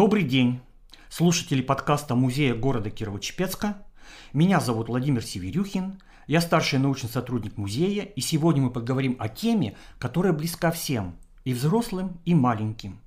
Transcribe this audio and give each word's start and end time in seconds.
Добрый 0.00 0.22
день, 0.22 0.62
слушатели 1.10 1.60
подкаста 1.60 2.14
Музея 2.14 2.54
города 2.54 2.88
Кирово-Чепецка. 2.88 3.74
Меня 4.32 4.58
зовут 4.58 4.88
Владимир 4.88 5.22
Северюхин, 5.22 6.00
я 6.26 6.40
старший 6.40 6.78
научный 6.78 7.10
сотрудник 7.10 7.58
музея, 7.58 8.04
и 8.04 8.22
сегодня 8.22 8.62
мы 8.62 8.70
поговорим 8.70 9.16
о 9.18 9.28
теме, 9.28 9.76
которая 9.98 10.32
близка 10.32 10.70
всем, 10.70 11.16
и 11.44 11.52
взрослым, 11.52 12.18
и 12.24 12.34
маленьким. 12.34 12.98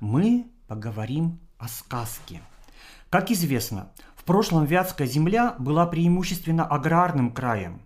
Мы 0.00 0.48
поговорим 0.66 1.38
о 1.56 1.68
сказке. 1.68 2.40
Как 3.10 3.30
известно, 3.30 3.92
в 4.16 4.24
прошлом 4.24 4.64
Вятская 4.64 5.06
земля 5.06 5.54
была 5.56 5.86
преимущественно 5.86 6.66
аграрным 6.66 7.30
краем. 7.30 7.80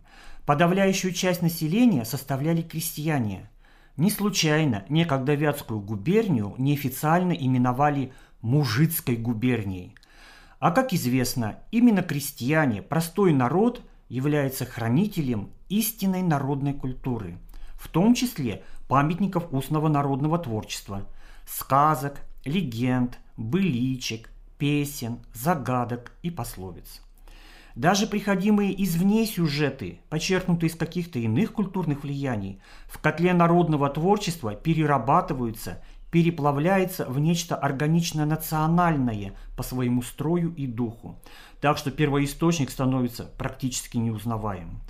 Подавляющую 0.47 1.13
часть 1.13 1.43
населения 1.43 2.07
составляли 2.07 2.63
крестьяне. 2.63 3.51
Не 3.99 4.11
случайно 4.11 4.87
некогда 4.89 5.35
Вятскую 5.35 5.81
губернию 5.81 6.55
неофициально 6.57 7.33
именовали 7.33 8.13
Мужицкой 8.45 9.17
губернией. 9.17 9.95
А 10.59 10.71
как 10.71 10.93
известно, 10.93 11.61
именно 11.71 12.03
крестьяне, 12.03 12.83
простой 12.83 13.33
народ, 13.33 13.81
является 14.11 14.67
хранителем 14.67 15.49
истинной 15.71 16.21
народной 16.21 16.75
культуры, 16.75 17.39
в 17.81 17.89
том 17.89 18.13
числе 18.15 18.63
памятников 18.87 19.51
устного 19.51 19.89
народного 19.89 20.39
творчества, 20.39 21.09
сказок, 21.47 22.21
легенд, 22.45 23.19
быличек, 23.39 24.29
песен, 24.59 25.21
загадок 25.33 26.13
и 26.21 26.31
пословиц. 26.31 27.01
Даже 27.75 28.07
приходимые 28.07 28.85
извне 28.85 29.27
сюжеты, 29.27 30.01
почерпнутые 30.11 30.69
из 30.69 30.77
каких-то 30.77 31.19
иных 31.19 31.53
культурных 31.55 32.03
влияний, 32.03 32.61
в 32.87 32.99
котле 32.99 33.33
народного 33.33 33.89
творчества 33.89 34.55
перерабатываются 34.55 35.83
переплавляется 36.15 37.07
в 37.07 37.19
нечто 37.19 37.57
органично-национальное 37.57 39.35
по 39.57 39.65
своему 39.65 40.01
строю 40.01 40.55
и 40.55 40.69
духу. 40.69 41.19
Так 41.61 41.77
что 41.77 41.91
первоисточник 41.91 42.71
становится 42.71 43.25
практически 43.37 43.97
неузнаваемым. 43.97 44.81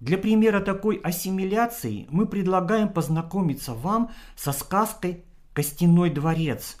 Для 0.00 0.18
примера 0.18 0.58
такой 0.58 0.96
ассимиляции 0.96 2.08
мы 2.10 2.26
предлагаем 2.26 2.88
познакомиться 2.88 3.72
вам 3.72 4.10
со 4.34 4.50
сказкой 4.50 5.22
«Костяной 5.52 6.10
дворец», 6.10 6.76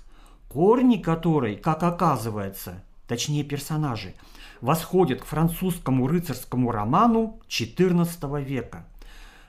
корни 0.48 0.96
которой, 0.96 1.54
как 1.54 1.84
оказывается, 1.84 2.82
точнее 3.06 3.44
персонажи, 3.44 4.16
восходят 4.60 5.20
к 5.20 5.24
французскому 5.24 6.08
рыцарскому 6.08 6.72
роману 6.72 7.38
XIV 7.48 8.42
века. 8.42 8.88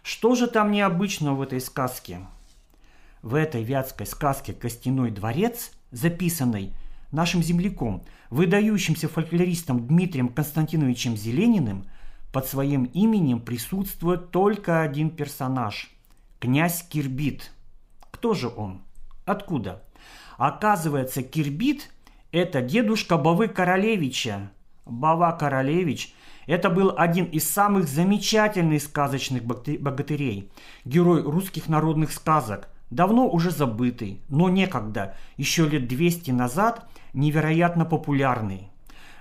Что 0.03 0.35
же 0.35 0.45
там 0.45 0.69
необычного 0.69 1.33
в 1.33 1.41
этой 1.41 1.59
сказке? 1.59 2.27
В 3.25 3.33
этой 3.33 3.63
вятской 3.63 4.05
сказке 4.05 4.53
«Костяной 4.53 5.09
дворец», 5.09 5.71
записанной 5.89 6.75
нашим 7.11 7.41
земляком, 7.41 8.05
выдающимся 8.29 9.09
фольклористом 9.09 9.87
Дмитрием 9.87 10.29
Константиновичем 10.29 11.17
Зелениным, 11.17 11.85
под 12.31 12.45
своим 12.45 12.83
именем 12.83 13.41
присутствует 13.41 14.29
только 14.29 14.83
один 14.83 15.09
персонаж– 15.09 15.89
князь 16.39 16.83
Кирбит. 16.87 17.51
Кто 18.11 18.35
же 18.35 18.47
он? 18.47 18.83
Откуда? 19.25 19.83
Оказывается, 20.37 21.23
Кирбит– 21.23 21.89
это 22.31 22.61
дедушка 22.61 23.17
Бавы 23.17 23.47
Королевича. 23.47 24.51
Бава 24.85 25.31
Королевич– 25.31 26.13
это 26.45 26.69
был 26.69 26.93
один 26.95 27.25
из 27.25 27.49
самых 27.49 27.87
замечательных 27.87 28.83
сказочных 28.83 29.43
богатырей, 29.43 30.51
герой 30.83 31.23
русских 31.23 31.67
народных 31.67 32.11
сказок– 32.11 32.69
давно 32.95 33.27
уже 33.29 33.51
забытый, 33.51 34.21
но 34.29 34.49
некогда, 34.49 35.15
еще 35.37 35.67
лет 35.67 35.87
200 35.87 36.31
назад, 36.31 36.87
невероятно 37.13 37.85
популярный. 37.85 38.69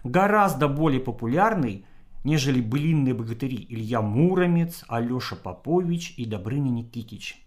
Гораздо 0.04 0.68
более 0.68 1.00
популярный, 1.00 1.84
нежели 2.22 2.60
былинные 2.60 3.14
богатыри 3.14 3.66
Илья 3.68 4.00
Муромец, 4.00 4.84
Алеша 4.88 5.36
Попович 5.36 6.14
и 6.16 6.24
Добрыня 6.24 6.70
Никитич. 6.70 7.40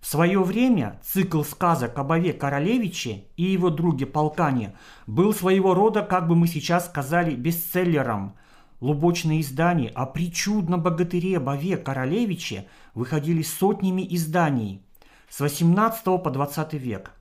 В 0.00 0.06
свое 0.06 0.42
время 0.42 1.00
цикл 1.02 1.42
сказок 1.42 1.98
об 1.98 2.12
Ове 2.12 2.32
Королевиче 2.32 3.24
и 3.36 3.44
его 3.44 3.70
друге 3.70 4.04
Полкане 4.04 4.74
был 5.06 5.32
своего 5.32 5.74
рода, 5.74 6.02
как 6.02 6.28
бы 6.28 6.34
мы 6.34 6.48
сейчас 6.48 6.86
сказали, 6.86 7.34
бестселлером. 7.34 8.34
Лубочные 8.80 9.40
издания 9.40 9.88
о 9.90 10.06
причудном 10.06 10.82
богатыре 10.82 11.38
Бове 11.38 11.76
Королевиче 11.76 12.66
выходили 12.94 13.42
сотнями 13.42 14.06
изданий– 14.10 14.82
с 15.32 15.40
18 15.40 16.04
по 16.04 16.30
20 16.30 16.74
век. 16.74 17.12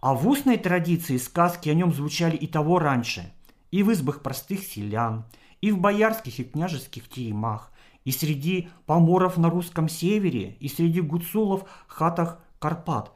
А 0.00 0.14
в 0.14 0.26
устной 0.26 0.56
традиции 0.56 1.16
сказки 1.18 1.68
о 1.68 1.74
нем 1.74 1.92
звучали 1.94 2.34
и 2.34 2.48
того 2.48 2.80
раньше, 2.80 3.32
и 3.70 3.84
в 3.84 3.92
избах 3.92 4.22
простых 4.22 4.64
селян, 4.64 5.24
и 5.60 5.70
в 5.70 5.78
боярских 5.78 6.40
и 6.40 6.44
княжеских 6.44 7.08
теремах, 7.08 7.70
и 8.04 8.10
среди 8.10 8.70
поморов 8.86 9.36
на 9.36 9.50
русском 9.50 9.88
севере, 9.88 10.56
и 10.58 10.68
среди 10.68 11.00
гуцулов 11.00 11.62
хатах 11.86 12.40
Карпат. 12.58 13.12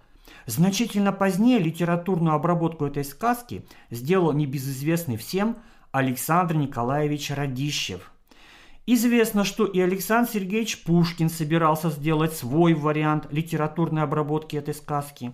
Значительно 0.46 1.10
позднее 1.12 1.58
литературную 1.58 2.36
обработку 2.36 2.86
этой 2.86 3.04
сказки 3.04 3.66
сделал 3.90 4.32
небезызвестный 4.32 5.16
всем 5.16 5.56
Александр 5.90 6.54
Николаевич 6.54 7.30
Радищев– 7.32 8.12
Известно, 8.86 9.44
что 9.44 9.64
и 9.64 9.80
Александр 9.80 10.30
Сергеевич 10.30 10.82
Пушкин 10.82 11.30
собирался 11.30 11.88
сделать 11.88 12.34
свой 12.34 12.74
вариант 12.74 13.26
литературной 13.30 14.02
обработки 14.02 14.56
этой 14.56 14.74
сказки. 14.74 15.32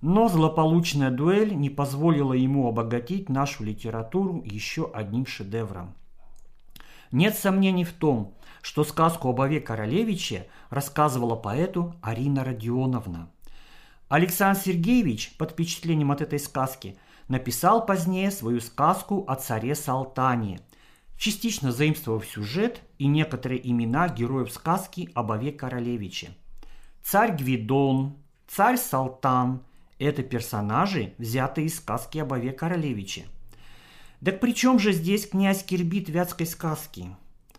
Но 0.00 0.28
злополучная 0.28 1.10
дуэль 1.10 1.52
не 1.52 1.68
позволила 1.68 2.32
ему 2.32 2.68
обогатить 2.68 3.28
нашу 3.28 3.64
литературу 3.64 4.40
еще 4.44 4.88
одним 4.94 5.26
шедевром. 5.26 5.94
Нет 7.10 7.36
сомнений 7.36 7.84
в 7.84 7.92
том, 7.92 8.34
что 8.62 8.84
сказку 8.84 9.30
об 9.30 9.40
Ове 9.40 9.60
Королевиче 9.60 10.46
рассказывала 10.70 11.34
поэту 11.34 11.96
Арина 12.02 12.44
Родионовна. 12.44 13.30
Александр 14.08 14.60
Сергеевич 14.60 15.36
под 15.38 15.52
впечатлением 15.52 16.12
от 16.12 16.20
этой 16.20 16.38
сказки 16.38 16.96
написал 17.26 17.84
позднее 17.84 18.30
свою 18.30 18.60
сказку 18.60 19.24
о 19.26 19.34
царе 19.34 19.74
Салтане– 19.74 20.60
частично 21.16 21.72
заимствовав 21.72 22.26
сюжет 22.26 22.82
и 22.98 23.06
некоторые 23.06 23.68
имена 23.68 24.08
героев 24.08 24.52
сказки 24.52 25.10
об 25.14 25.32
Ове 25.32 25.52
Королевиче. 25.52 26.30
Царь 27.02 27.36
Гвидон, 27.36 28.16
царь 28.46 28.76
Салтан– 28.76 29.62
это 29.98 30.22
персонажи, 30.22 31.14
взятые 31.18 31.68
из 31.68 31.76
сказки 31.76 32.18
об 32.18 32.32
Ове 32.32 32.52
Королевиче. 32.52 33.26
Так 34.24 34.40
при 34.40 34.52
чем 34.52 34.78
же 34.78 34.92
здесь 34.92 35.28
князь 35.28 35.62
Кирбит 35.62 36.08
вятской 36.08 36.46
сказки? 36.46 37.06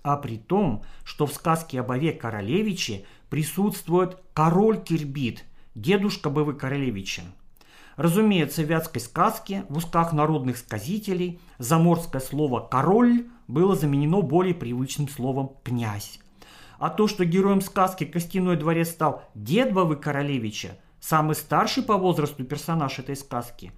А 0.03 0.17
при 0.17 0.37
том, 0.37 0.83
что 1.03 1.25
в 1.25 1.33
сказке 1.33 1.79
об 1.79 1.91
Ове 1.91 2.11
Королевиче 2.11 3.05
присутствует 3.29 4.17
король 4.33 4.81
Кирбит, 4.81 5.43
дедушка 5.75 6.29
Бывы 6.29 6.53
Королевича. 6.53 7.23
Разумеется, 7.95 8.61
в 8.61 8.65
вятской 8.65 9.01
сказке 9.01 9.65
в 9.69 9.77
устах 9.77 10.13
народных 10.13 10.57
сказителей 10.57 11.39
заморское 11.57 12.21
слово 12.21 12.59
«король» 12.59 13.25
было 13.47 13.75
заменено 13.75 14.21
более 14.21 14.53
привычным 14.53 15.07
словом 15.07 15.51
«князь». 15.63 16.19
А 16.79 16.89
то, 16.89 17.07
что 17.07 17.25
героем 17.25 17.61
сказки 17.61 18.05
«Костяной 18.05 18.55
дворец» 18.55 18.89
стал 18.89 19.23
дед 19.33 19.73
Бавы 19.73 19.95
Королевича, 19.95 20.77
самый 20.99 21.35
старший 21.35 21.83
по 21.83 21.97
возрасту 21.97 22.43
персонаж 22.43 22.99
этой 22.99 23.15
сказки, 23.15 23.71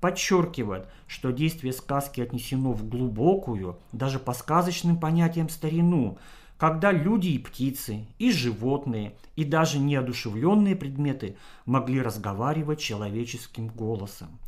подчеркивает, 0.00 0.88
что 1.06 1.32
действие 1.32 1.72
сказки 1.72 2.20
отнесено 2.20 2.72
в 2.72 2.88
глубокую, 2.88 3.78
даже 3.92 4.18
по 4.18 4.32
сказочным 4.32 4.98
понятиям 4.98 5.48
старину, 5.48 6.18
когда 6.58 6.92
люди 6.92 7.28
и 7.28 7.38
птицы, 7.38 8.06
и 8.18 8.30
животные, 8.30 9.14
и 9.36 9.44
даже 9.44 9.78
неодушевленные 9.78 10.76
предметы 10.76 11.36
могли 11.66 12.00
разговаривать 12.00 12.80
человеческим 12.80 13.68
голосом. 13.68 14.38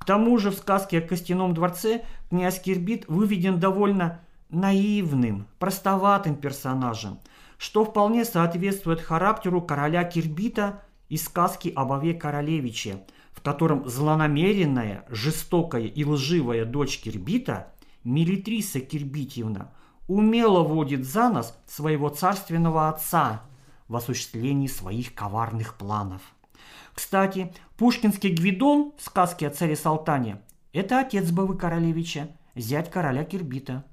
К 0.00 0.04
тому 0.06 0.38
же 0.38 0.50
в 0.50 0.54
сказке 0.54 0.98
о 0.98 1.02
Костяном 1.02 1.52
дворце 1.52 2.04
князь 2.30 2.60
Кирбит 2.60 3.06
выведен 3.06 3.60
довольно 3.60 4.20
наивным, 4.48 5.46
простоватым 5.58 6.36
персонажем, 6.36 7.20
что 7.58 7.84
вполне 7.84 8.24
соответствует 8.24 9.02
характеру 9.02 9.60
короля 9.60 10.02
Кирбита 10.04 10.82
из 11.10 11.26
сказки 11.26 11.70
об 11.76 11.92
Ове 11.92 12.14
Королевиче, 12.14 13.04
в 13.32 13.42
котором 13.42 13.86
злонамеренная, 13.86 15.04
жестокая 15.10 15.84
и 15.84 16.04
лживая 16.04 16.64
дочь 16.64 16.98
Кирбита, 16.98 17.72
Милитриса 18.02 18.80
Кирбитьевна, 18.80 19.70
умело 20.08 20.62
водит 20.62 21.04
за 21.04 21.28
нос 21.28 21.54
своего 21.66 22.08
царственного 22.08 22.88
отца 22.88 23.42
в 23.86 23.96
осуществлении 23.96 24.66
своих 24.66 25.14
коварных 25.14 25.74
планов. 25.74 26.22
Кстати, 27.02 27.50
пушкинский 27.78 28.28
Гвидон 28.28 28.92
в 28.98 29.02
сказке 29.02 29.46
о 29.46 29.50
царе 29.50 29.74
Салтане– 29.74 30.42
это 30.74 31.00
отец 31.00 31.30
Бавы 31.30 31.56
Королевича, 31.56 32.28
зять 32.54 32.90
короля 32.90 33.24
Кирбита. 33.24 33.86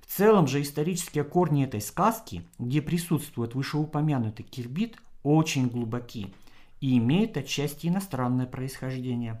В 0.00 0.12
целом 0.12 0.48
же 0.48 0.60
исторические 0.60 1.22
корни 1.22 1.64
этой 1.64 1.80
сказки, 1.80 2.42
где 2.58 2.82
присутствует 2.82 3.54
вышеупомянутый 3.54 4.44
Кирбит, 4.44 4.96
очень 5.22 5.68
глубоки 5.68 6.34
и 6.80 6.98
имеют 6.98 7.36
отчасти 7.36 7.86
иностранное 7.86 8.46
происхождение. 8.46 9.40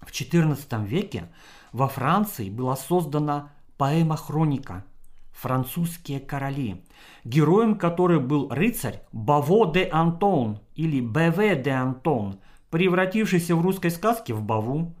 В 0.00 0.10
XIV 0.10 0.84
веке 0.84 1.30
во 1.70 1.86
Франции 1.86 2.50
была 2.50 2.74
создана 2.74 3.52
поэма-хроника 3.78 4.84
«Французские 5.32 6.20
короли», 6.20 6.84
героем 7.24 7.76
которой 7.76 8.20
был 8.20 8.48
рыцарь 8.50 9.02
Баво 9.12 9.72
де 9.72 9.88
Антон 9.90 10.60
или 10.74 11.00
Беве 11.00 11.56
де 11.56 11.70
Антон, 11.70 12.40
превратившийся 12.70 13.56
в 13.56 13.62
русской 13.62 13.90
сказке 13.90 14.34
в 14.34 14.42
Баву. 14.42 14.94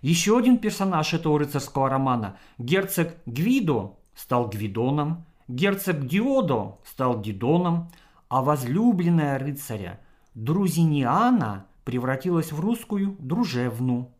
Еще 0.00 0.36
один 0.36 0.58
персонаж 0.58 1.14
этого 1.14 1.38
рыцарского 1.38 1.88
романа, 1.88 2.36
герцог 2.58 3.14
Гвидо, 3.26 3.96
стал 4.14 4.48
Гвидоном, 4.48 5.24
герцог 5.48 6.06
Диодо 6.06 6.78
стал 6.84 7.20
Дидоном, 7.20 7.90
а 8.28 8.42
возлюбленная 8.42 9.38
рыцаря 9.38 10.00
Друзиниана 10.34 11.66
превратилась 11.84 12.52
в 12.52 12.60
русскую 12.60 13.16
дружевну. 13.18 14.10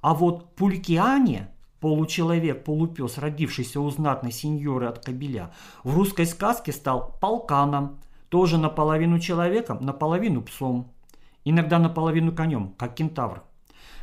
А 0.00 0.14
вот 0.14 0.54
Пулькиане, 0.56 1.50
получеловек, 1.82 2.64
полупес, 2.64 3.18
родившийся 3.18 3.80
у 3.80 3.90
знатной 3.90 4.30
сеньоры 4.30 4.86
от 4.86 5.04
кобеля, 5.04 5.52
в 5.82 5.94
русской 5.94 6.26
сказке 6.26 6.72
стал 6.72 7.18
полканом, 7.20 7.98
тоже 8.28 8.56
наполовину 8.56 9.18
человеком, 9.18 9.78
наполовину 9.80 10.42
псом, 10.42 10.92
иногда 11.44 11.80
наполовину 11.80 12.34
конем, 12.34 12.72
как 12.78 12.94
кентавр. 12.94 13.42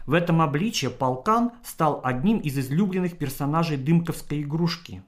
В 0.06 0.14
этом 0.14 0.42
обличье 0.42 0.90
полкан 0.90 1.52
стал 1.64 2.02
одним 2.04 2.40
из 2.40 2.60
излюбленных 2.60 3.18
персонажей 3.18 3.78
дымковской 3.78 4.42
игрушки. 4.42 5.02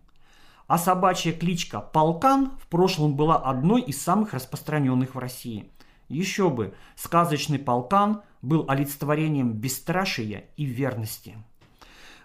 А 0.68 0.78
собачья 0.78 1.34
кличка 1.34 1.82
Полкан 1.82 2.54
в 2.58 2.68
прошлом 2.68 3.18
была 3.18 3.36
одной 3.36 3.82
из 3.82 4.02
самых 4.02 4.34
распространенных 4.34 5.16
в 5.16 5.20
России. 5.20 5.70
Еще 6.08 6.50
бы, 6.50 6.74
сказочный 6.96 7.60
Полкан 7.60 8.22
был 8.42 8.64
олицетворением 8.70 9.52
бесстрашия 9.52 10.46
и 10.56 10.64
верности. 10.64 11.36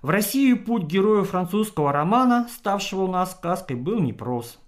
В 0.07 0.11
Россию 0.11 0.65
путь 0.65 0.85
героя 0.85 1.25
французского 1.25 1.91
романа, 1.91 2.47
ставшего 2.49 3.03
у 3.03 3.11
нас 3.11 3.33
сказкой, 3.33 3.75
был 3.75 3.99
непрост. 3.99 4.61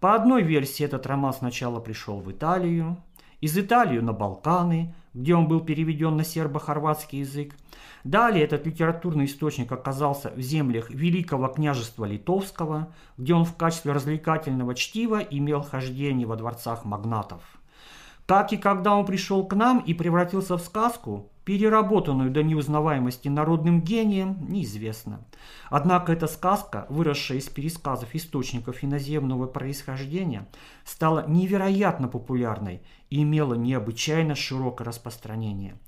По 0.00 0.14
одной 0.14 0.42
версии 0.42 0.82
этот 0.82 1.06
роман 1.06 1.34
сначала 1.34 1.78
пришел 1.78 2.20
в 2.20 2.32
Италию, 2.32 2.96
из 3.42 3.58
Италии 3.58 3.98
на 3.98 4.14
Балканы, 4.14 4.94
где 5.12 5.34
он 5.34 5.46
был 5.46 5.60
переведен 5.60 6.16
на 6.16 6.24
сербо-хорватский 6.24 7.18
язык. 7.18 7.54
Далее 8.02 8.42
этот 8.42 8.64
литературный 8.64 9.26
источник 9.26 9.70
оказался 9.70 10.32
в 10.34 10.40
землях 10.40 10.88
Великого 10.88 11.48
княжества 11.48 12.06
Литовского, 12.06 12.90
где 13.18 13.34
он 13.34 13.44
в 13.44 13.56
качестве 13.56 13.92
развлекательного 13.92 14.74
чтива 14.74 15.18
имел 15.18 15.60
хождение 15.60 16.26
во 16.26 16.36
дворцах 16.36 16.86
магнатов– 16.86 17.42
так 18.28 18.52
и 18.52 18.58
когда 18.58 18.94
он 18.94 19.06
пришел 19.06 19.46
к 19.46 19.54
нам 19.54 19.78
и 19.78 19.94
превратился 19.94 20.58
в 20.58 20.60
сказку, 20.60 21.30
переработанную 21.48 22.30
до 22.30 22.42
неузнаваемости 22.42 23.28
народным 23.28 23.80
гением, 23.80 24.36
неизвестно. 24.50 25.24
Однако 25.70 26.12
эта 26.12 26.26
сказка, 26.26 26.84
выросшая 26.90 27.38
из 27.38 27.48
пересказов 27.48 28.14
источников 28.14 28.84
иноземного 28.84 29.46
происхождения, 29.46 30.46
стала 30.84 31.24
невероятно 31.26 32.06
популярной 32.06 32.82
и 33.08 33.22
имела 33.22 33.54
необычайно 33.54 34.34
широкое 34.34 34.88
распространение. 34.88 35.78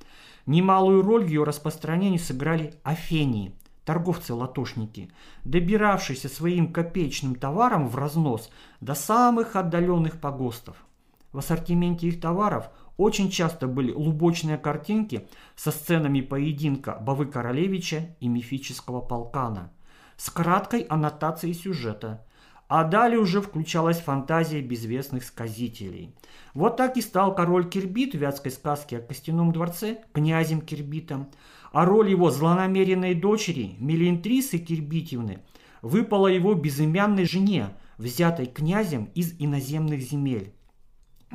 Немалую 0.46 1.02
роль 1.02 1.24
в 1.24 1.28
ее 1.28 1.44
распространении 1.44 2.16
сыграли 2.16 2.72
афении, 2.82 3.52
торговцы-латошники, 3.84 5.10
добиравшиеся 5.44 6.30
своим 6.30 6.72
копеечным 6.72 7.34
товаром 7.34 7.86
в 7.86 7.96
разнос 7.96 8.48
до 8.80 8.94
самых 8.94 9.56
отдаленных 9.56 10.20
погостов– 10.22 10.76
в 11.32 11.38
ассортименте 11.38 12.08
их 12.08 12.20
товаров 12.20 12.70
очень 13.00 13.30
часто 13.30 13.66
были 13.66 13.92
лубочные 13.92 14.58
картинки 14.58 15.26
со 15.56 15.70
сценами 15.70 16.20
поединка 16.20 16.98
Бавы 17.00 17.24
Королевича 17.24 18.14
и 18.20 18.28
мифического 18.28 19.00
полкана 19.00 19.72
с 20.18 20.28
краткой 20.28 20.82
аннотацией 20.82 21.54
сюжета, 21.54 22.26
а 22.68 22.84
далее 22.84 23.18
уже 23.18 23.40
включалась 23.40 23.98
фантазия 23.98 24.60
безвестных 24.60 25.24
сказителей. 25.24 26.14
Вот 26.52 26.76
так 26.76 26.98
и 26.98 27.00
стал 27.00 27.34
король 27.34 27.70
Кирбит 27.70 28.12
в 28.12 28.18
вятской 28.18 28.52
сказке 28.52 28.98
о 28.98 29.00
Костяном 29.00 29.52
дворце 29.52 30.02
князем 30.12 30.60
Кирбитом, 30.60 31.30
а 31.72 31.86
роль 31.86 32.10
его 32.10 32.30
злонамеренной 32.30 33.14
дочери 33.14 33.76
Мелинтрисы 33.78 34.58
Кирбитевны 34.58 35.38
выпала 35.80 36.26
его 36.26 36.52
безымянной 36.52 37.24
жене, 37.24 37.70
взятой 37.96 38.44
князем 38.44 39.06
из 39.14 39.34
иноземных 39.38 40.02
земель. 40.02 40.52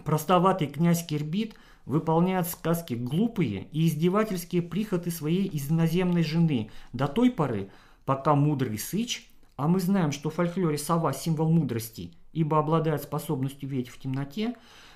Простоватый 0.03 0.67
князь 0.67 1.05
Кирбит 1.05 1.55
выполняет 1.85 2.47
сказки 2.47 2.95
глупые 2.95 3.67
и 3.71 3.87
издевательские 3.87 4.61
прихоты 4.61 5.11
своей 5.11 5.49
иноземной 5.49 6.23
жены 6.23 6.69
до 6.93 7.07
той 7.07 7.31
поры, 7.31 7.69
пока 8.05 8.35
мудрый 8.35 8.77
сыч, 8.77 9.29
а 9.55 9.67
мы 9.67 9.79
знаем, 9.79 10.11
что 10.11 10.29
в 10.29 10.35
фольклоре 10.35 10.77
сова– 10.77 11.13
символ 11.13 11.49
мудрости, 11.49 12.11
ибо 12.33 12.59
обладает 12.59 13.03
способностью 13.03 13.69
видеть 13.69 13.89
в 13.89 13.99
темноте, 13.99 14.55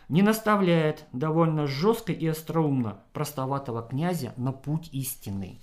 не 0.09 0.21
наставляет 0.21 1.05
довольно 1.13 1.67
жестко 1.67 2.11
и 2.11 2.27
остроумно 2.27 2.99
простоватого 3.13 3.83
князя 3.83 4.33
на 4.35 4.51
путь 4.51 4.89
истинный. 4.91 5.61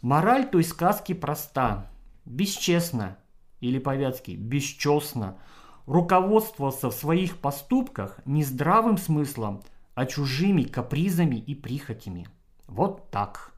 Мораль 0.00 0.48
той 0.48 0.64
сказки 0.64 1.12
проста. 1.12 1.90
Бесчестно, 2.24 3.18
или 3.60 3.78
по-вятски 3.78 4.30
бесчестно– 4.30 5.36
руководствовался 5.86 6.90
в 6.90 6.94
своих 6.94 7.38
поступках 7.38 8.18
не 8.24 8.44
здравым 8.44 8.98
смыслом, 8.98 9.62
а 9.94 10.06
чужими 10.06 10.62
капризами 10.62 11.36
и 11.36 11.54
прихотями. 11.54 12.28
Вот 12.66 13.10
так. 13.10 13.52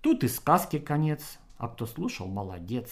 Тут 0.00 0.24
и 0.24 0.28
сказки 0.28 0.78
конец, 0.78 1.38
а 1.62 1.68
кто 1.68 1.86
слушал, 1.86 2.26
молодец. 2.26 2.90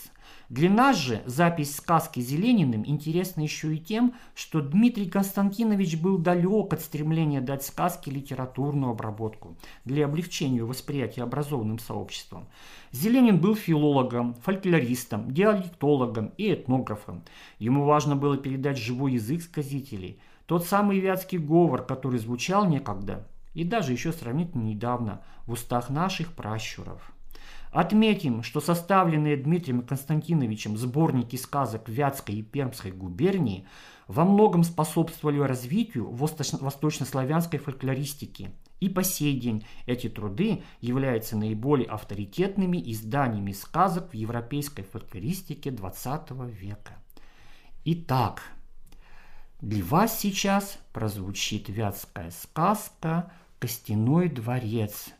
Для 0.49 0.71
нас 0.71 0.97
же 0.97 1.23
запись 1.27 1.75
сказки 1.75 2.21
Зелениным 2.21 2.87
интересна 2.87 3.41
еще 3.41 3.75
и 3.75 3.81
тем, 3.81 4.15
что 4.37 4.61
Дмитрий 4.61 5.11
Константинович 5.11 5.97
был 5.97 6.19
далек 6.19 6.73
от 6.73 6.81
стремления 6.81 7.41
дать 7.41 7.65
сказке 7.65 8.13
литературную 8.13 8.93
обработку 8.93 9.57
для 9.85 10.05
облегчения 10.05 10.63
восприятия 10.63 11.25
образованным 11.25 11.81
сообществом. 11.81 12.47
Зеленин 12.93 13.41
был 13.41 13.57
филологом, 13.57 14.35
фольклористом, 14.35 15.33
диалектологом 15.33 16.33
и 16.37 16.55
этнографом. 16.55 17.25
Ему 17.59 17.85
важно 17.85 18.15
было 18.15 18.37
передать 18.37 18.79
живой 18.79 19.15
язык 19.15 19.43
сказителей, 19.43 20.21
тот 20.47 20.65
самый 20.65 21.01
вятский 21.01 21.39
говор, 21.39 21.85
который 21.85 22.21
звучал 22.21 22.69
некогда 22.69 23.27
и 23.53 23.65
даже 23.65 23.91
еще 23.91 24.13
сравнительно 24.13 24.63
недавно 24.63 25.23
в 25.47 25.55
устах 25.55 25.91
наших 25.91 26.35
пращуров. 26.35 27.13
Отметим, 27.73 28.43
что 28.43 28.61
составленные 28.61 29.37
Дмитрием 29.37 29.83
Константиновичем 29.83 30.77
сборники 30.77 31.37
сказок 31.37 31.89
Вятской 31.89 32.37
и 32.37 32.43
Пермской 32.43 32.91
губернии 32.91 33.65
во 34.09 34.25
многом 34.25 34.65
способствовали 34.65 35.39
развитию 35.39 36.11
восточнославянской 36.11 37.61
фольклористики. 37.61 38.51
И 38.81 38.89
по 38.89 39.05
сей 39.05 39.39
день 39.39 39.65
эти 39.87 40.09
труды 40.09 40.65
являются 40.81 41.37
наиболее 41.37 41.87
авторитетными 41.87 42.83
изданиями 42.91 43.53
сказок 43.53 44.11
в 44.11 44.15
европейской 44.15 44.83
фольклористике 44.83 45.71
XX 45.71 46.51
века. 46.51 46.95
Итак, 47.85 48.43
для 49.61 49.85
вас 49.85 50.19
сейчас 50.19 50.79
прозвучит 50.93 51.69
вятская 51.69 52.33
сказка 52.33 53.31
«Костяной 53.61 54.29
дворец», 54.29 55.13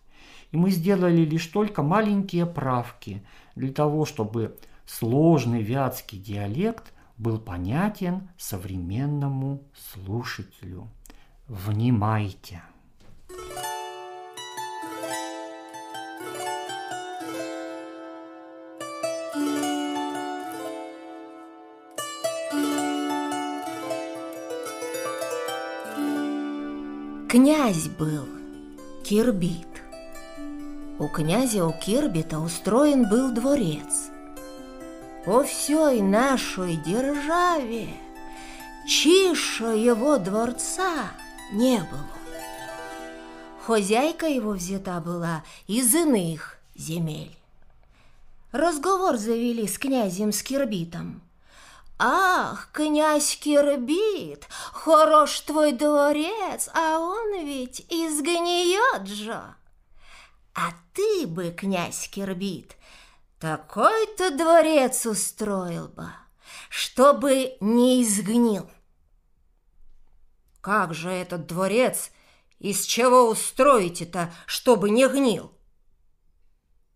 и 0.51 0.57
мы 0.57 0.71
сделали 0.71 1.23
лишь 1.23 1.47
только 1.47 1.83
маленькие 1.83 2.47
правки 2.47 3.23
для 3.55 3.73
того, 3.73 4.05
чтобы 4.05 4.57
сложный 4.87 5.63
вятский 5.63 6.19
диалект 6.19 6.93
был 7.17 7.39
понятен 7.39 8.29
современному 8.39 9.63
слушателю. 9.75 10.89
Внимайте! 11.47 12.63
Князь 27.31 27.87
был, 27.87 28.27
Кирбит. 29.05 29.70
У 31.01 31.09
князя 31.09 31.65
у 31.65 31.73
Кирбита 31.73 32.39
устроен 32.39 33.09
был 33.09 33.31
дворец. 33.31 34.11
По 35.25 35.43
всей 35.43 36.03
нашей 36.03 36.77
державе 36.77 37.89
чише 38.87 39.65
его 39.65 40.19
дворца 40.19 41.11
не 41.53 41.79
было. 41.79 42.05
Хозяйка 43.65 44.27
его 44.27 44.51
взята 44.51 45.01
была 45.01 45.43
из 45.67 45.95
иных 45.95 46.59
земель. 46.77 47.35
Разговор 48.53 49.17
завели 49.17 49.67
с 49.67 49.79
князем 49.79 50.33
Скирбитом. 50.33 51.23
«Ах, 51.99 52.69
князь 52.73 53.39
Кирбит, 53.43 54.47
хорош 54.51 55.41
твой 55.41 55.73
дворец, 55.73 56.69
а 56.75 56.99
он 56.99 57.43
ведь 57.47 57.87
изгниет 57.89 59.09
же!» 59.09 59.43
А 60.55 60.73
ты 60.95 61.27
бы, 61.27 61.51
князь 61.51 62.09
Кирбит, 62.09 62.77
такой-то 63.39 64.31
дворец 64.37 65.07
устроил 65.07 65.89
бы, 65.89 66.11
чтобы 66.69 67.57
не 67.61 68.03
изгнил. 68.03 68.69
Как 70.61 70.93
же 70.93 71.11
этот 71.11 71.47
дворец 71.47 72.11
из 72.59 72.85
чего 72.85 73.29
устроите-то, 73.29 74.33
чтобы 74.47 74.91
не 74.91 75.09
гнил? 75.09 75.53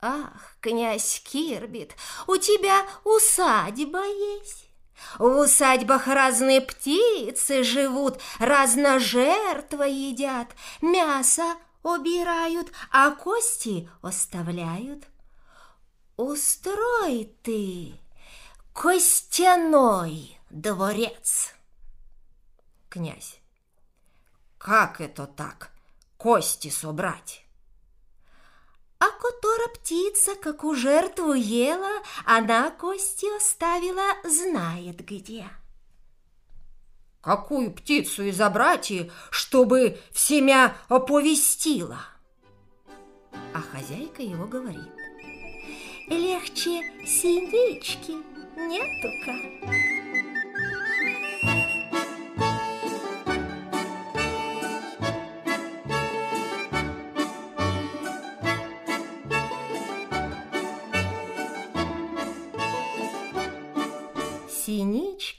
Ах, 0.00 0.58
князь 0.60 1.22
Кирбит, 1.24 1.94
у 2.26 2.36
тебя 2.36 2.86
усадьба 3.04 4.04
есть. 4.04 4.68
В 5.18 5.38
усадьбах 5.38 6.06
разные 6.06 6.60
птицы 6.60 7.62
живут, 7.62 8.20
разножертва 8.38 9.84
едят, 9.84 10.54
мясо 10.82 11.56
убирают, 11.84 12.72
а 12.90 13.12
кости 13.12 13.88
оставляют. 14.02 15.06
Устрой 16.16 17.36
ты 17.42 18.00
костяной 18.72 20.38
дворец. 20.50 21.54
Князь, 22.88 23.38
как 24.58 25.00
это 25.00 25.26
так, 25.26 25.70
кости 26.16 26.70
собрать? 26.70 27.44
А 28.98 29.10
которая 29.10 29.68
птица, 29.68 30.34
как 30.36 30.64
у 30.64 30.74
жертву 30.74 31.34
ела, 31.34 32.02
она 32.24 32.70
кости 32.70 33.26
оставила, 33.36 34.14
знает 34.24 35.04
где. 35.04 35.48
Какую 37.24 37.72
птицу 37.72 38.28
изобрать, 38.28 38.90
и 38.90 39.10
чтобы 39.30 39.98
всемя 40.12 40.76
оповестила? 40.88 42.00
А 43.54 43.60
хозяйка 43.60 44.20
его 44.22 44.44
говорит. 44.44 44.92
Легче 46.08 46.82
синички 47.06 48.12
нету-ка. 48.58 49.84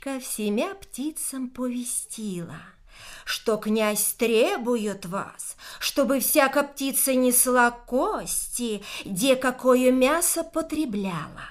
Синичка 0.06 0.20
всемя 0.20 0.76
птицам 0.76 1.50
повестила, 1.50 2.62
что 3.26 3.58
князь 3.58 4.14
требует 4.14 5.08
вас, 5.08 5.58
чтобы 5.80 6.20
всяка 6.20 6.62
птица 6.62 7.16
несла 7.16 7.72
кости, 7.72 8.84
где 9.04 9.36
какое 9.36 9.92
мясо 9.92 10.44
потребляла. 10.44 11.50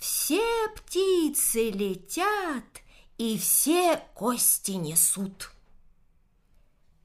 Все 0.00 0.42
птицы 0.74 1.70
летят, 1.70 2.82
и 3.16 3.38
все 3.38 4.02
кости 4.14 4.72
несут. 4.72 5.52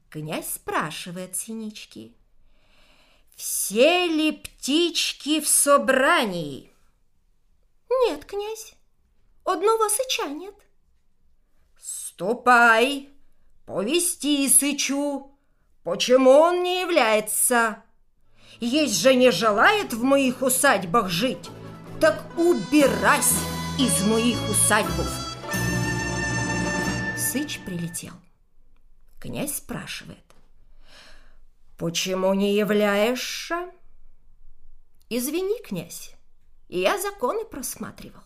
Князь 0.08 0.54
спрашивает 0.54 1.36
синички, 1.36 2.16
«Все 3.36 4.08
ли 4.08 4.32
птички 4.32 5.40
в 5.40 5.46
собрании?» 5.46 6.72
«Нет, 7.88 8.24
князь, 8.24 8.74
одного 9.44 9.88
сыча 9.88 10.28
нет. 10.28 10.54
Ступай, 11.78 13.08
повести 13.66 14.48
сычу, 14.48 15.30
почему 15.82 16.30
он 16.30 16.62
не 16.62 16.80
является? 16.80 17.82
Есть 18.60 19.00
же 19.00 19.14
не 19.14 19.30
желает 19.30 19.92
в 19.92 20.02
моих 20.02 20.42
усадьбах 20.42 21.08
жить, 21.08 21.48
так 22.00 22.22
убирайся 22.36 23.34
из 23.78 24.02
моих 24.06 24.36
усадьбов. 24.50 25.08
Сыч 27.16 27.60
прилетел. 27.64 28.12
Князь 29.20 29.56
спрашивает. 29.56 30.18
Почему 31.78 32.34
не 32.34 32.54
являешься? 32.54 33.70
Извини, 35.08 35.62
князь, 35.62 36.14
я 36.68 37.00
законы 37.00 37.44
просматривал. 37.44 38.22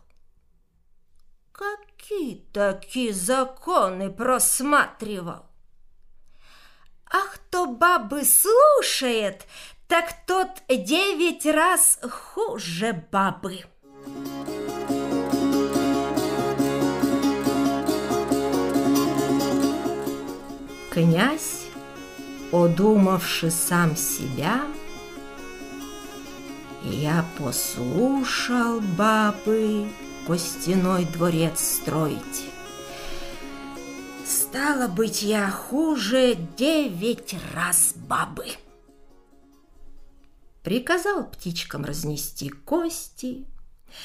Какие 1.55 2.43
такие 2.53 3.13
законы 3.13 4.11
просматривал? 4.11 5.47
Ах, 7.09 7.35
кто 7.35 7.67
бабы 7.67 8.25
слушает, 8.25 9.47
так 9.87 10.27
тот 10.27 10.49
девять 10.69 11.47
раз 11.47 12.01
хуже 12.03 13.05
бабы. 13.13 13.61
Князь, 20.91 21.67
одумавши 22.51 23.53
сам 23.53 23.95
себя, 23.95 24.63
я 26.83 27.25
послушал 27.39 28.81
бабы, 28.81 29.89
костяной 30.27 31.05
дворец 31.05 31.61
строить. 31.61 32.51
Стало 34.25 34.89
быть, 34.89 35.23
я 35.23 35.51
хуже 35.51 36.35
девять 36.57 37.37
раз 37.53 37.93
бабы. 37.95 38.47
Приказал 40.63 41.27
птичкам 41.27 41.85
разнести 41.85 42.49
кости, 42.49 43.47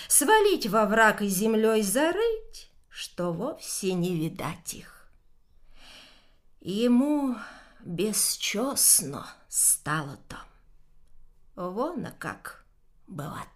свалить 0.09 0.67
во 0.67 0.85
враг 0.85 1.21
и 1.21 1.27
землей 1.27 1.83
зарыть, 1.83 2.69
что 2.89 3.31
вовсе 3.31 3.93
не 3.93 4.15
видать 4.15 4.73
их. 4.73 5.09
Ему 6.59 7.35
бесчестно 7.85 9.25
стало 9.47 10.17
там. 10.27 10.45
Вон 11.55 12.05
а 12.05 12.11
как 12.11 12.65
бывает. 13.07 13.47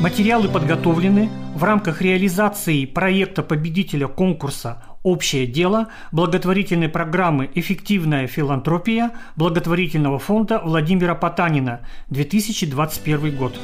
Материалы 0.00 0.48
подготовлены 0.48 1.28
в 1.56 1.64
рамках 1.64 2.02
реализации 2.02 2.84
проекта 2.84 3.42
победителя 3.42 4.06
конкурса 4.06 4.80
«Общее 5.02 5.44
дело» 5.44 5.88
благотворительной 6.12 6.88
программы 6.88 7.50
«Эффективная 7.56 8.28
филантропия» 8.28 9.10
благотворительного 9.34 10.20
фонда 10.20 10.60
Владимира 10.62 11.16
Потанина 11.16 11.80
2021 12.10 13.36
год. 13.36 13.58